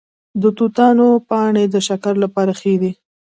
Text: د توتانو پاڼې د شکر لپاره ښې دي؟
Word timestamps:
د 0.41 0.43
توتانو 0.57 1.07
پاڼې 1.29 1.63
د 1.73 1.75
شکر 1.87 2.13
لپاره 2.23 2.51
ښې 2.59 2.73
دي؟ 2.81 2.91